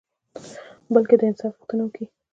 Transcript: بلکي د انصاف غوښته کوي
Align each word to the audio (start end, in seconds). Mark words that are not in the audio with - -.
بلکي 0.93 1.15
د 1.19 1.21
انصاف 1.29 1.53
غوښته 1.57 1.85
کوي 1.93 2.05